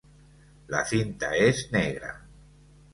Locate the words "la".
0.75-0.81